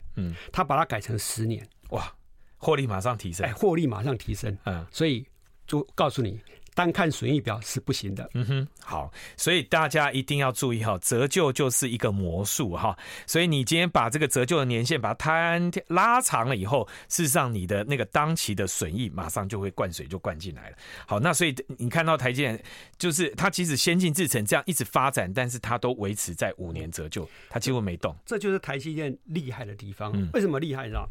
[0.53, 1.67] 他把它改成十年。
[1.91, 2.13] 哇，
[2.57, 3.47] 获利马上提升！
[3.47, 4.57] 哎，获利马上提升。
[4.65, 5.27] 嗯，所以
[5.67, 6.41] 就告诉你，
[6.79, 8.31] 单看损益表是不行的。
[8.35, 12.97] 嗯哼，好，所以大家一定要注意哈，折旧就是一个魔术哈。
[13.27, 20.77] 所以你今天把这个折旧的年限把它摊拉长了以后，事实上你的那个当期的损益马上就会灌水就灌进来了。
[21.05, 22.63] 好，那所以你看到台积电，
[22.97, 28.15] 就是它即使先进制程这样一直发展，但是它都维持在五年折旧，它几乎没动。
[28.25, 30.13] 这就是台积电厉害的地方。
[30.33, 30.85] 为什么厉害？
[30.85, 31.09] 你知道？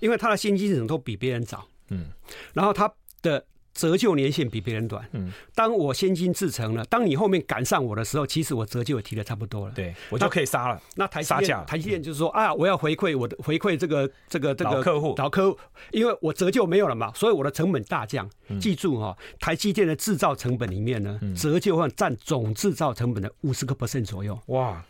[0.00, 1.66] 因为它的先进制程都比别人早。
[1.88, 2.10] 嗯，
[2.52, 3.42] 然后它的。
[3.76, 5.06] 折旧年限比别人短。
[5.12, 9.74] 嗯，当我先进制成了，当你后面赶上我的时候，其实我折旧也提的差不多了。
[9.74, 10.80] 对，我就可以杀了。
[10.94, 15.58] 那台积电，台积电就是说啊，我要回馈我的回馈这个这个这个老客户，老客户，
[15.92, 18.28] 因为我折旧没有了嘛，所以我的成本大降。
[18.58, 24.38] 记住哈，台积电的制造成本里面呢，折旧会占总制造成本的五十个 percent 左右。
[24.46, 24.82] 哇。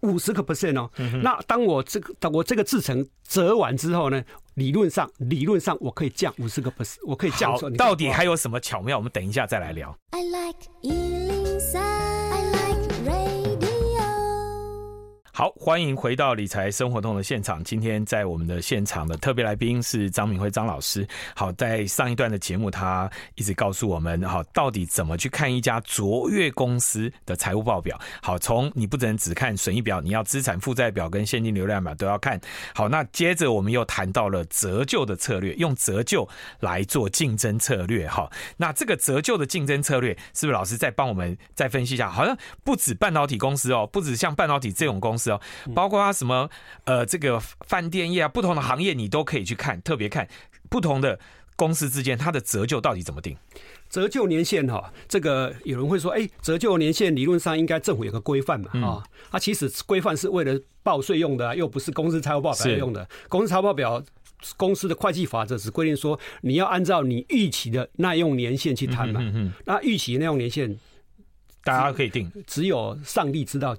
[0.00, 4.22] 五十个 percent 哦，嗯、那当我这个当我这个制成折完之后呢，
[4.54, 7.52] 理论上理论上我可以降五十个 percent，我可以降。
[7.52, 8.96] 好，到底还有什么巧妙？
[8.96, 9.96] 我们等一下再来聊。
[10.10, 10.58] I like
[15.38, 17.62] 好，欢迎回到理财生活通的现场。
[17.62, 21.06] 今天在我们的现场的特别来宾是张敏慧张老师。
[21.32, 27.96] 好，在上一段的节目，他一直告诉我们，好，到底怎么去看一家卓越公司的财务报表？
[28.20, 32.40] 好，从你不能只看损益表，你要资产负债表跟现金流量表都要看。
[32.74, 38.08] 好，那接着我们又谈到了折旧的策略，用折旧来做竞争策略。
[38.08, 42.10] 好，那这个折旧的竞争策略，是不是老师再帮我们再分析一下？
[42.10, 45.27] 好像不止半导体公司哦，不止像半导体这种公司。
[45.74, 46.48] 包括它什么
[46.84, 50.28] 呃，这个饭店业啊，不同的行业你都可以去看，特别看
[50.70, 51.18] 不同的
[51.56, 53.36] 公司之间它的折旧到底怎么定？
[53.90, 63.08] 折旧年限哈，这个有人会说，哎，折旧年限理论上应该政府有个规范嘛啊，它其实规范是为了报税用的，又不是公司财务报表用的。
[63.30, 64.02] 公司财务报表，
[64.58, 69.52] 公司的会计法则只规定说，你要按照你预期的耐用年限去谈嘛嗯。
[69.64, 70.78] 那预期的耐用年限，
[71.64, 73.74] 大家可以定，只有上帝知道。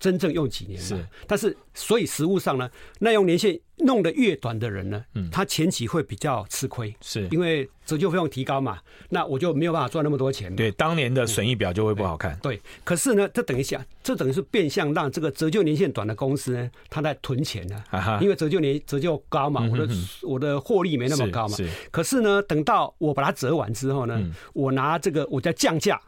[0.00, 0.10] 嗯。
[0.10, 0.80] 真正用几年？
[0.80, 8.78] 是，但是所以实物上呢，耐用年限弄得越短的人呢，嗯，他前期会比较吃亏，是因为折旧费用提高嘛，
[9.10, 10.56] 那我就没有办法赚那么多钱。
[10.56, 12.34] 对，当年的损益表就会不好看。
[12.42, 17.84] 对，可是呢，这等一下，这等于是变相让这个折旧年限短的公司呢，他在囤钱呢，
[18.22, 19.88] 因为折旧年折旧高嘛，我的
[20.22, 21.54] 我的获利没那么高嘛。
[21.56, 21.68] 是。
[21.90, 24.18] 可是呢，等到我把它折完之后呢，
[24.54, 26.00] 我拿这个我再降价。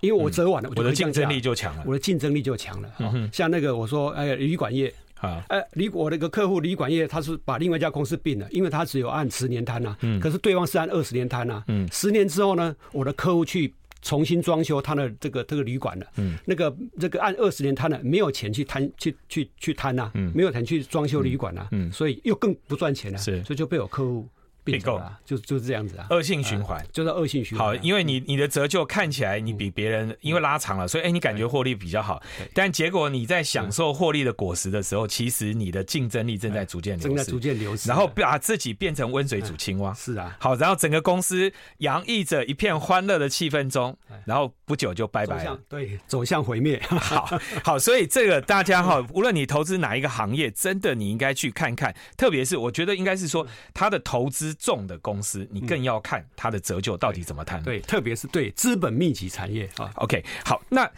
[0.00, 1.82] 因为我折完了，我的竞争力就强了。
[1.86, 2.90] 我的竞争力就强了。
[3.32, 11.62] 像那个我说，哎，旅馆业啊，哎，旅我那个客户旅馆业，他是把另外一家公司并了，因为他只有按十年摊呐，可是对方是按二十年摊呐。
[11.68, 16.06] 嗯，十年之后呢，我的客户去重新装修他的这个这个旅馆了。
[16.16, 23.18] 嗯，那个这个按二十年摊的没有钱去摊去去去摊呐，没有钱去装修旅馆呐，嗯，所以又更不赚钱了。
[23.18, 24.26] 是，所以就被我客户。
[24.64, 27.66] 并购啊，就就是这样子啊，恶性循环，就是恶性循环。
[27.66, 32.22] 好，因为你你的折旧看起来你比别人，因为拉长了，所以哎，你感觉获利比较好。
[32.54, 37.88] 但结果你在享受获利的果实的时候，其实你的竞争力正在逐渐流失，正在逐渐流失。
[37.88, 39.92] 然后把自己变成温水煮青蛙。
[39.94, 40.36] 是啊。
[40.40, 45.58] 好，然后整个公司洋溢着一片欢乐的气氛中，然后不久就拜拜了。
[45.68, 46.80] 对，走向毁灭。
[46.88, 55.46] 好好，所以这个大家哈，无论你投资哪一个行业，真的你应该去看看，特别是我觉得应该是说他的投资重的公司。
[55.50, 59.90] 你更要看它的折旧到底怎么谈，对，特别是对资本密集产业啊。
[59.96, 60.90] OK，好，那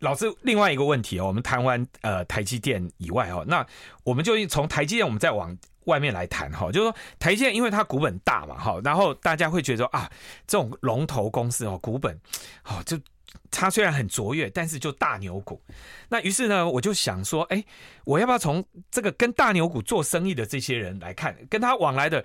[0.00, 3.66] 老师另外一个问题哦，我们谈完呃台积电以外哦，那
[4.04, 10.10] 我们就从台积电我们再往外面来谈哈，就是说台积电因为它股本大嘛哈，然后大家会觉得啊，
[10.46, 12.14] 这种龙头公司哦，股本
[12.64, 12.98] 哦就
[13.50, 15.60] 它虽然很卓越，但是就大牛股。
[16.08, 17.64] 那于是呢，我就想说，哎，
[18.04, 22.24] 我要不要从这个跟大牛股做生意的这些人来看，跟他往来的？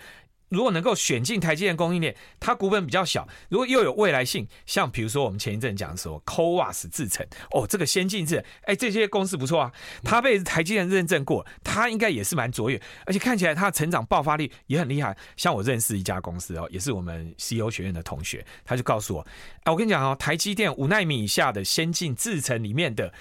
[0.51, 9.71] 如果能够选进台积电供应链，它股本比较小，如果又有未来性，像比如说我们前一阵讲说 CoWoS 制程，哦，这个先进制，哎，这些公司不错啊，
[10.03, 15.17] 它被台积电认证过，它应该也是蛮卓越，而且看起来它的成长爆发力也很厉害。
[15.37, 19.25] 像我认识一家公司哦，也是我们 CEO 学院的同学，他就告诉我，
[19.63, 23.13] 哎，我跟你讲哦，台积电五奈米以下的先进制程里面的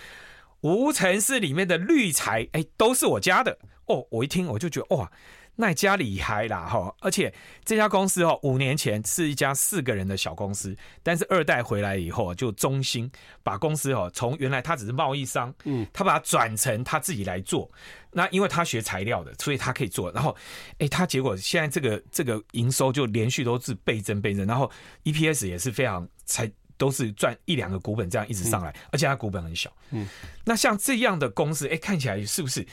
[0.62, 4.04] 无尘室里面的滤材，哎，都是我家的哦。
[4.10, 5.12] 我一听我就觉得哇。
[5.60, 7.32] 那家厉害啦哈，而且
[7.66, 13.10] 这家公司哦，五年前是一家四个人的小公司，但是二代回来以后就中心
[13.42, 17.70] 把公司哦，从原来他只是贸易商，嗯，他把它转成他自己来做。
[18.10, 20.10] 那因为他学材料的，所以他可以做。
[20.12, 20.34] 然后，
[20.78, 24.68] 哎，他结果现在这个这个营收就连续都是倍增倍增，然后
[25.04, 30.08] EPS 也是非常才都是赚一两个股本这样一直上来，而且他股本很小，嗯，
[30.44, 32.66] 那像这样的公司，哎，看起来是不是？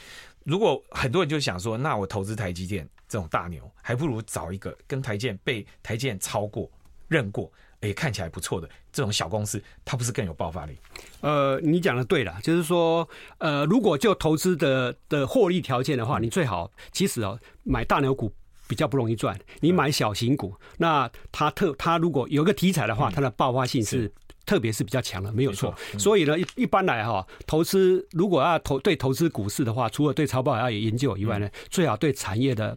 [0.48, 6.72] 如果很多人就想说，那我投资台积电这种大牛，还不如找一个跟台积电被台积电超过、
[7.10, 10.78] 认过，也看起来不错的这种小公司，它不是更有爆发力？
[11.20, 13.06] 呃，你讲的对了，就是说，
[13.40, 18.32] 呃，如果就投资的的获利条件的话，你最好其实哦，买大牛股
[18.70, 24.10] 比较不容易赚，你买小型股，那它特它如果有个题材的话，它的爆发性是。
[24.48, 25.76] 特别是比较强的，没有错。
[25.94, 32.76] 嗯、所以呢，一一般来哈，投资如果要投对投资股市的话，除了对财报要有研究以外呢，嗯、最好对产业的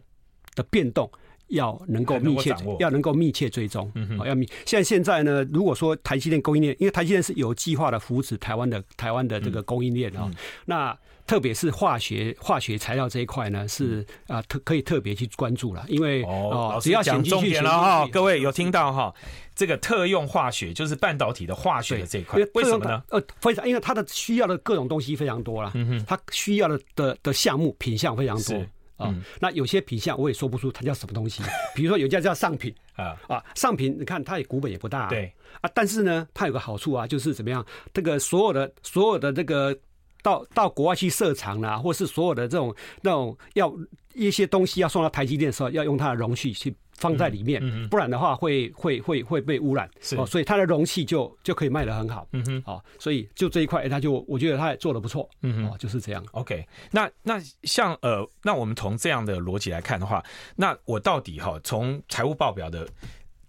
[0.53, 1.09] 的变动
[1.47, 3.89] 要能够密切，要能够密切追踪。
[3.95, 4.45] 嗯哼，要密。
[4.65, 10.29] 现在现在呢，如果说台积电供应链，因为台积电是有计划的扶持台湾的台湾的这个供应链啊，
[10.65, 10.97] 那
[11.31, 19.13] 特别是化学化学材料这一块呢，是啊特可以特别去关注了，因为哦，只要讲重点了哈，各位有听到哈？
[19.55, 23.01] 这个特用化学就是半导体的化学的这一块，为什么呢？
[23.11, 28.61] 呃，非常，因为它的需要的各种东西非常多了，嗯哼，它需要的的的项目品项非常多
[28.97, 29.15] 啊。
[29.39, 31.41] 那有些品相我也说不出它叫什么东西，
[31.73, 39.73] 比如说有家叫上品啊啊，上品，你看它也股本也不大，对啊，但是呢，它有个好处啊，就是怎么样，这个所有的所有的这个
[40.21, 43.73] 到到国外去设厂啦，或是所有的这种那种要
[44.13, 49.89] 一些东西要送到台积电的时候，要用它的容器去放在里面，嗯嗯、不然的话会会会会被污染。
[50.01, 52.27] 是哦，所以它的容器就就可以卖得很好。
[52.33, 55.27] 嗯哼，哦，所以就这一块，他就我觉得他也做的不错。
[55.41, 56.23] 嗯哼，哦，就是这样。
[56.33, 60.23] OK，那那像呃，那我们从这样的逻辑来看的话，
[60.55, 62.87] 那我到底哈从财务报表的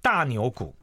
[0.00, 0.74] 大牛股，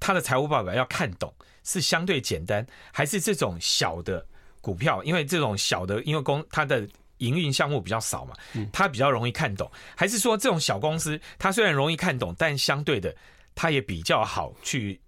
[0.00, 4.26] 它的财务报表要看懂是相对简单，还是这种小的？
[4.64, 8.34] 股票，因为这种小的，因为公它的营运项目比较少嘛，
[8.72, 9.70] 它比较容易看懂。
[9.94, 13.14] 还是说这种小公司，它虽然容易看懂，但相对的，
[13.54, 14.98] 它也比较好去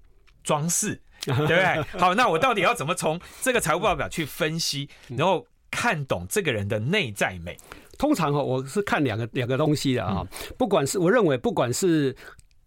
[0.44, 1.82] 装饰， 对不对？
[1.98, 7.56] 好，那我到底要怎么从这个财务报表去分析，然后看懂这个人的内在美？
[7.96, 10.22] 通常哈，我是看两个两个东西的啊，
[10.58, 12.14] 不管是我认为，不管是。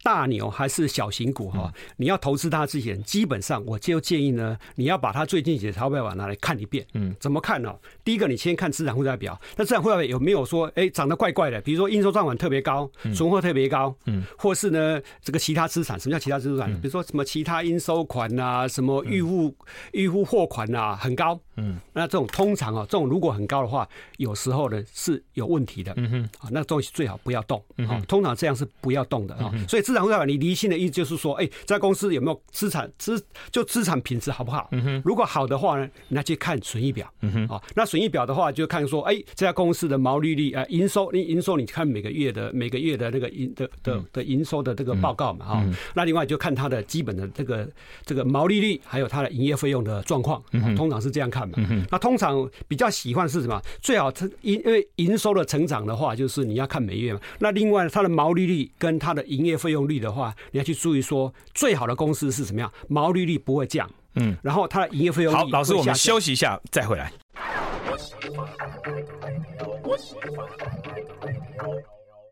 [0.01, 1.73] 大牛还是小型股哈？
[1.97, 6.85] 你要投资它之前，基本上我就建议呢，你要把它最近几个财报表拿来看一遍。
[6.93, 7.75] 嗯，怎么看呢？
[8.09, 11.61] 第一个，你先看资产负债表，那资产负债表有没有说，哎，长得怪怪的？
[11.61, 16.73] 比如说应收账款特别高，存货特别高，嗯，或是呢，这个其他资产，什么叫其他资产？
[16.81, 19.55] 比如说什么其他应收款啊，什么预付
[19.91, 21.39] 预付货款啊，很高。
[21.57, 25.93] 嗯，那这种通常啊，这种如果很高的话，有时候呢是有问题的。
[25.97, 27.63] 嗯哼，啊，那东西最好不要动。
[27.77, 29.53] 嗯，通常这样是不要动的啊。
[29.67, 34.69] 所以资产负债表你厘清的意思就是说，哎，这家公司有没有资产资就资产品质好不好？
[34.71, 37.05] 嗯哼，如果好的话呢，那去看损益表。
[37.19, 45.65] 嗯哼，啊，那损益表的话就看说，哎，这家公司的毛利率啊，营收你营收你看每个月的每个月的那个营的的的营收的这个报告嘛哈。
[45.93, 47.67] 那另外就看它的基本的这个
[48.05, 50.41] 这个毛利率，还有它的营业费用的状况。
[50.51, 51.49] 嗯，通常是这样看。
[51.55, 53.61] 嗯、那通常比较喜欢是什么？
[53.81, 57.19] 最好它因因为营收的成长的话，就是你要看每月嘛。
[57.39, 62.71] 那另外它的毛利率跟它的营业费用率的话，你要去注意说，最好的公司是什么样？
[62.87, 65.47] 毛利率不会降，嗯，然后它的营业费用率好。
[65.49, 67.11] 老师，我们休息一下再回来。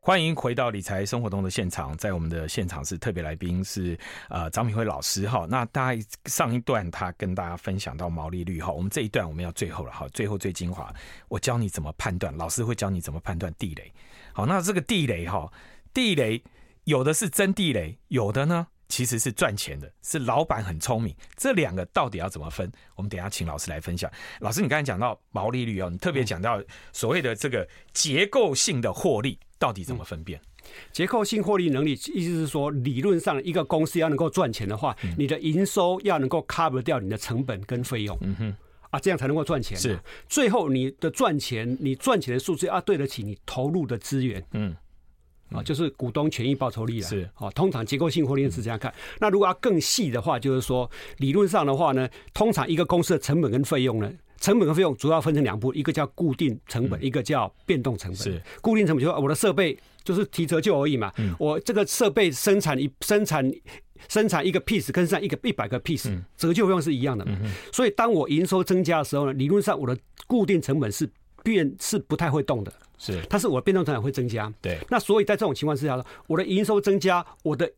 [0.02, 3.98] 欢迎回到理财生活中的现场，在我们的现场是特别来宾是
[4.30, 5.46] 呃张敏慧老师哈。
[5.50, 10.94] 那大概上一段他跟大家分享到毛利率哈，我们这一段我们要最后了哈，最后最精华，
[11.28, 13.92] 我教你怎么判断，老师会教你怎么判断地雷。
[14.32, 15.52] 好，那这个地雷哈，
[15.94, 16.42] 地雷
[16.86, 21.16] 有的是真地雷，有的呢其实是赚钱的，是老板很聪明。
[21.36, 22.72] 这两个到底要怎么分？
[22.96, 24.12] 我们等一下请老师来分享。
[24.40, 26.62] 老师，你刚才讲到毛利率哦，你特别讲到
[26.94, 29.40] 所谓的这个结构性的获利。
[29.60, 30.40] 到底怎么分辨？
[30.92, 38.56] 结构性获利能力，意思是说，理论上一个公司要能够赚钱的话，你的营收要能够 cover 掉你的成本跟费用，嗯哼，
[38.92, 39.76] 啊，这样才能够赚钱。
[39.76, 44.76] 是，最后你的赚钱，你赚钱的数字要对得起你投入的资源，嗯，
[45.52, 47.08] 啊，就是股东权益报酬率了。
[47.08, 48.94] 是，啊，通常结构性获利是这样看。
[49.20, 54.12] 那如果要更细的话，就是说，理论上的话呢，通常一个公司的成本跟费用呢。
[54.40, 58.20] 成本跟费用主要分成两步，一个叫固定成本，一个叫变动成本。
[58.20, 61.12] 是固定成本，就是我的设备就是提折旧而已嘛。
[61.40, 63.52] 我这个设备生产一生产
[64.08, 67.36] 生产一个 piece，跟上一个一百个 piece，折旧费用是一样的嘛。
[67.74, 71.10] 所以当我营收增加的时候呢，理论上我的固定成本是
[71.44, 72.74] 变是不太会动的。
[72.98, 74.52] 是，但是我的变动成本会增加。
[74.62, 74.80] 对。
[74.90, 77.72] 那所以在这种情况之下，我的营收增加，我的。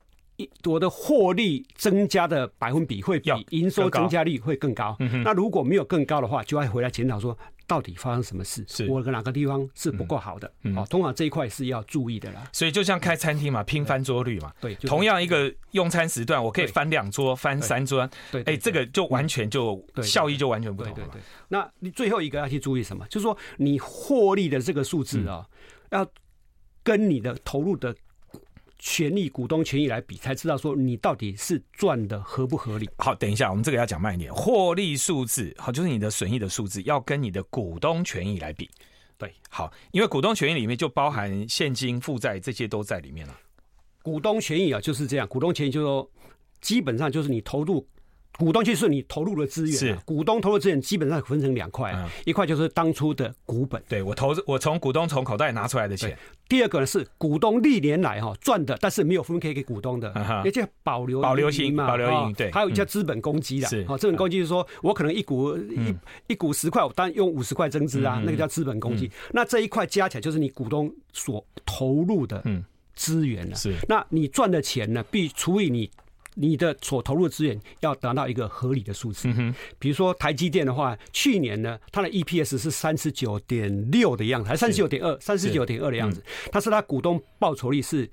[0.65, 4.95] 我的获利增加的百分比会比营收增加率会更高。
[5.23, 8.63] 那如果没有更高的话，就要回来检讨说，到底发生什么事？
[8.67, 10.52] 是我的哪个地方是不够好的？
[10.75, 12.47] 哦，通常这一块是要注意的啦。
[12.52, 14.52] 所以就像开餐厅嘛，拼翻桌率嘛。
[14.62, 18.10] 对，同样一个用餐时段，我可以翻两桌、翻三桌。
[18.32, 20.95] 对，哎，这个就完全就效益就完全不同了。
[20.95, 21.21] 对对对。
[21.47, 23.06] 那你最后一个要去注意什么？
[23.08, 25.45] 就是说你获利的这个数字啊，
[25.91, 26.08] 要
[26.84, 27.95] 跟你的投入的。
[28.80, 32.89] 权利股东权益来比，才知道说你到底是赚的合不合理。
[32.98, 34.34] 好，等一下，我们这个要讲慢一点。
[34.34, 38.70] 获利数字，好，就是你的损益的数字，要跟你的股东权益来比。
[39.18, 43.38] 对，好，因为股东权益里面就包含现金、负债这些都在里面了。
[44.02, 45.28] 股东权益啊，就是这样。
[45.28, 46.12] 股东权益就是说，
[46.62, 47.86] 基本上就是你投入。
[48.39, 49.95] 股东就是你投入的资源，是。
[50.06, 51.93] 股东投入资源基本上分成两块，
[52.25, 56.17] 一块就是当初的股本，对我投资，我从股东从口袋拿出来的钱。
[56.47, 62.49] 第二个呢是股东历年来哈赚的，但是没有分配给股东的，也叫保留保留型嘛，保留型对。
[62.52, 63.84] 还有一叫资本公积的，是。
[63.97, 65.93] 资本公积就是说我可能一股一
[66.28, 69.12] 一股十块，我当然用五十块增资啊，那个叫资本公积。
[69.34, 72.41] 那这一块加起来就是你股东所投入的
[72.95, 73.56] 资源了。
[73.56, 75.91] 是，那你赚的钱呢，必除以你。
[76.41, 79.28] 你的所投入的资源要达到一个合理的数字。
[79.36, 85.19] 嗯比如说台积电的话，去年呢，它的 EPS 是三十九点六的样子，还是三十九点二？
[85.19, 86.23] 三十九点二的样子。
[86.49, 88.10] 但是它股东报酬率是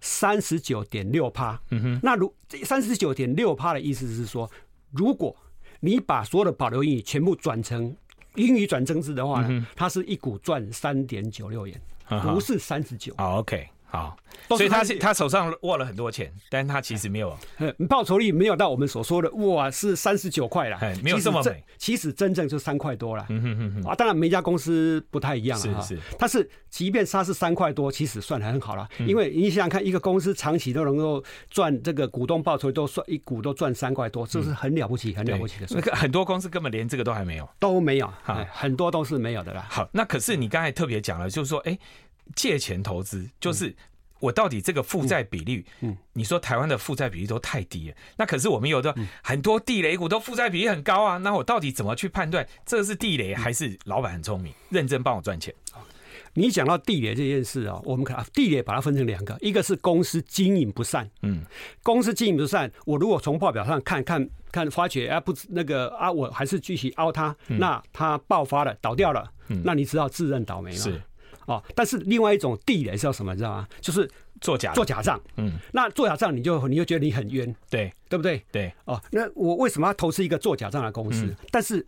[0.00, 1.60] 三十九点六趴。
[1.70, 2.00] 嗯哼。
[2.00, 4.48] 那如三十九点六趴的意思是说，
[4.92, 5.34] 如果
[5.80, 7.96] 你把所有的保留盈余全部转成
[8.36, 11.80] 英语转增资的话呢，它是一股赚三点九六元，
[12.22, 13.12] 不是三十九。
[13.16, 13.68] 好，OK。
[13.90, 14.14] 好，
[14.48, 17.34] 所以他是他手上握了很多钱，但是他其实没有，
[17.88, 21.64] 报酬率没有到我们所说的哇是三十九块了，没有这么美。
[21.78, 26.00] 其实真正就三块多了，嗯哼哼啊，当然每家公司不太一样啊，是是。
[26.18, 35.66] 但是即便它是三块多，其实算还很好了，因为你想想看，一个公司长期都能够赚这个股东报酬都算一股都赚三块多，这是很了不起，很了不起的。
[35.70, 38.12] 那个很多公司根本连这个都还没有，都没有，
[38.52, 39.66] 很多都是没有的啦。
[39.70, 41.78] 好，那可是你刚才特别讲了，就是说，哎。
[42.34, 43.74] 借钱投资就是
[44.20, 55.54] 我到底这个负债比率，嗯，你说台湾的负债比率都太低了，那可是我们有的很多地雷股都负债比率很高啊，那我到底怎么去判断这个是地雷还是老板很聪明，认真帮我赚钱？
[56.34, 61.42] 你讲到地雷这件事啊，我们可地雷把它分成两个，一个是公司经营不善，嗯，
[61.82, 69.32] 公司经营不善，我如果从报表上看看看发觉啊不那个啊我还是继续凹它，那它爆发了倒掉了，
[69.64, 71.02] 那你只好自认倒霉了。
[71.48, 71.52] 是。
[71.52, 73.68] 哦，但是另外一种地雷是要什么，你知道吗？
[73.80, 74.08] 就是
[74.40, 75.20] 做假做假账。
[75.36, 78.44] 嗯，那做假账你就你就觉得你很冤，对对不对？
[78.52, 78.72] 对。
[78.84, 81.24] 哦，那我为什么要投资一个做假账的公司？
[81.24, 81.84] 嗯、但是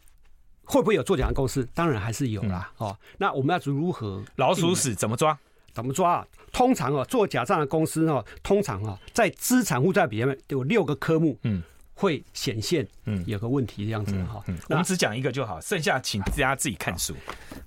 [0.65, 1.69] 会不会有做假的公司？
[1.75, 2.73] 当然还是有啦。
[2.79, 5.39] 嗯、哦，那我们要如何老鼠屎怎么抓？
[5.73, 6.27] 怎么抓啊？
[6.53, 11.39] 通常哦，做假账的公司哦，通常哦，在资产负债比里面有六个科目。
[11.43, 11.63] 嗯。
[12.01, 14.43] 会显现，嗯，有个问题这样子哈。
[14.71, 17.15] 我们只讲一个就好，剩下请大家自己看书。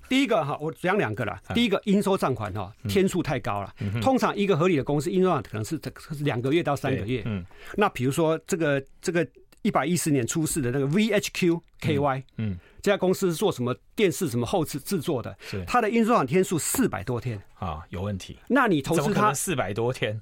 [0.08, 1.40] 第一个哈，我讲两个了。
[1.54, 3.72] 第一个应收账款哈，天数太高了。
[4.02, 5.80] 通常一个合理的公司应收账款可能是
[6.24, 7.22] 两个月到三个月。
[7.26, 9.24] 嗯，那比如说这个这个
[9.62, 15.34] 一百一十年出事的那个 VHQ KY，嗯，这家公司是做什么电视什么后制制作的？
[15.48, 18.36] 是它的应收账款天数四百多天啊，有问题。
[18.48, 20.20] 那你投资它四百多天？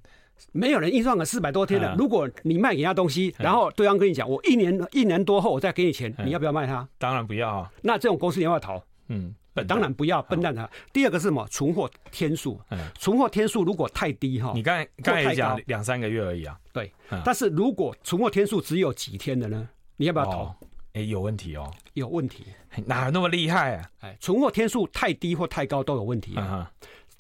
[0.50, 1.94] 没有人印刷个四百多天的。
[1.96, 6.86] 如果你卖给他东西，然后对方跟你讲，我一年一年多后我再给你钱，你要不要卖他？
[6.98, 7.72] 当然不要啊。
[7.82, 8.82] 那这种公司你要不要逃？
[9.08, 9.34] 嗯，
[9.68, 10.68] 当然不要，笨蛋他。
[10.92, 11.46] 第二个是什么？
[11.48, 12.60] 存货天数。
[12.98, 16.58] 存货天数如果太低哈，你刚才刚才讲两三个月而已啊。
[16.72, 16.92] 对。
[17.24, 19.68] 但是如果存货天数只有几天的呢？
[19.96, 20.54] 你要不要逃？
[20.94, 21.70] 哎，有问题哦。
[21.94, 22.44] 有问题。
[22.86, 23.90] 哪那么厉害啊？
[24.00, 26.70] 哎，存货天数太低或太高都有问题啊。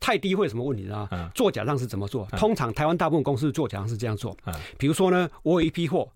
[0.02, 1.08] 太低会有什么问题呢？
[1.32, 2.26] 做假账是怎么做？
[2.32, 4.36] 通常台湾大部分公司做假账是这样做。
[4.76, 6.08] 比如说呢，我有一批货，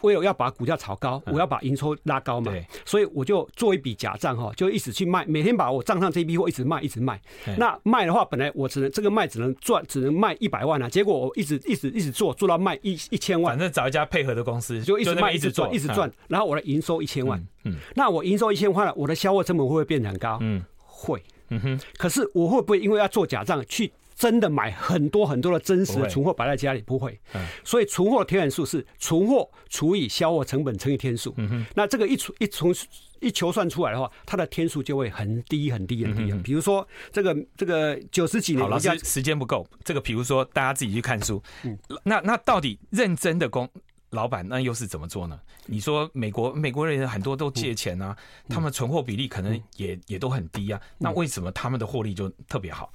[0.00, 2.50] 我有要把股价炒高，我要把营收拉高嘛，
[2.86, 7.20] 所以我就做一笔假账哈，就一直去卖，每天把我账上这批货一直卖，一直卖。
[7.58, 13.52] 那卖的话，本来我只能这个卖只能赚，只能卖一百万啊，结果我一直一直一直做，做到卖一一千万。
[13.52, 16.10] 反正找一家配合的公司，就一直卖，一直赚，一直赚。
[16.28, 20.38] 然后我的营收一千万，嗯，那我营收一千万了，我的销货成本会不会变得很高？
[20.40, 21.22] 嗯，会。
[21.52, 26.80] 嗯哼，可是我会不会因为要做假账，去真的买很多很多的真实的存货摆在家里？
[26.82, 27.18] 不会。
[27.34, 31.34] 嗯，所以存货的天数是存货除以销货成本乘以天数。
[31.36, 32.74] 嗯哼，那这个一除一从
[33.20, 36.32] 一求算出来的话，它的天数就会很低很低很低。
[36.42, 39.66] 比如说这个这个九十几年，老师时间不够。
[39.84, 41.42] 这个比如说大家自己去看书。
[41.62, 43.68] 嗯，那那到底认真的工？
[44.12, 45.40] 老板，那又是怎么做呢？
[45.66, 48.14] 你说美国美国人很多都借钱啊，
[48.46, 50.78] 他们存货比例可能也也都很低啊。
[50.98, 52.92] 那为什么他们的获利就特别好？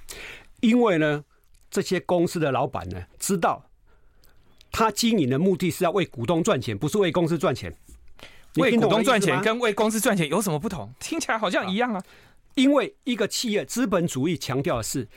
[0.60, 1.24] 因为呢，
[1.70, 3.64] 这些公司的老板呢，知道
[4.70, 7.76] 他经营的目的是要为股东赚钱，不是为公司赚钱。
[8.54, 10.92] 为股东赚钱跟为公司赚钱有什么不同？
[11.00, 12.02] 听起来好像一样啊。
[12.54, 15.08] 因为一个企业资本主义强调的是。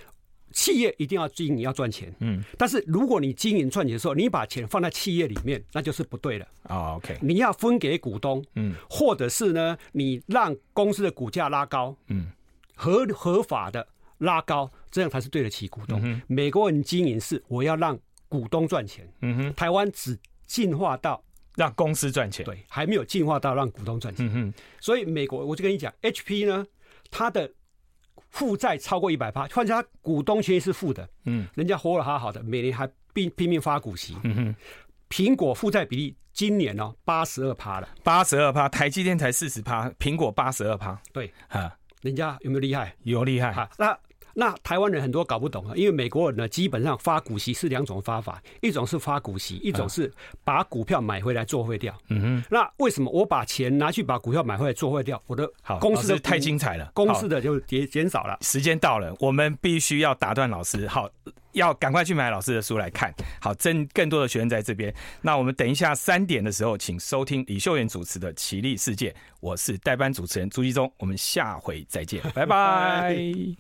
[0.52, 2.14] 企业一定要经营，要赚钱。
[2.20, 6.48] 嗯，但是如果你经营赚钱的时候，你把钱放在企业里面，那就是不对了。
[6.64, 12.28] 哦，OK，你要分给股东，嗯，或者是呢，你让公司的股价拉高，嗯，
[12.76, 13.88] 合合法的
[14.20, 16.00] 拉高，这样才是对得起股东。
[16.04, 17.98] 嗯、美国人经营是我要让
[18.28, 21.24] 股东赚钱，嗯哼，台湾只进化到
[21.56, 24.28] 让公司赚钱，对，还没有进化到让股东赚钱。
[24.28, 26.66] 嗯哼，所以美国我就跟你讲，HP 呢，
[27.10, 27.52] 它的。
[28.32, 34.56] 负债超过一百趴，换成他股东其实是负的，嗯，人家活了好好的，每年还拼拼命发股息，嗯哼。
[35.10, 41.72] 苹果负债比例今年哦八十二趴了，八十二趴，台积电才四十趴，苹果八十二趴，对，哈，
[42.02, 42.96] 人家有没有厉害？
[43.04, 43.98] 有厉害，哈，那。
[44.34, 50.12] 那台湾人很多搞不懂啊，因为美国人呢，基本上发股息是两种发法，一种是发股息，一种是
[50.44, 51.96] 把股票买回来做汇掉。
[52.10, 52.44] 嗯哼。
[52.50, 55.22] 那为什么我把钱拿去把股票买回来做汇掉？
[55.28, 58.38] 我的公司的太精彩了，公司的就减减少了。
[58.42, 61.10] 时间到了，我们必须要打断老师，好，
[61.52, 63.14] 要赶快去买老师的书来看。
[63.40, 64.94] 好，真更多的学生在这边。
[65.22, 69.10] 那我们等一下三点的时候，请收听李秀妍主持的《奇丽世界》，
[69.40, 73.16] 我是代班主持人朱一忠，我们下回再见，拜拜。